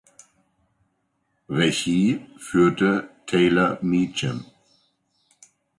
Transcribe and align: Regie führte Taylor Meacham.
Regie 1.47 2.25
führte 2.39 3.09
Taylor 3.27 3.77
Meacham. 3.83 4.45